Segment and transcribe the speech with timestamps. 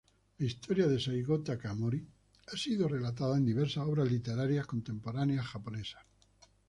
[0.41, 1.99] La historia de Saigō Takamori
[2.47, 6.01] ha sido relatada en diversas obras literarias contemporáneas japonesas.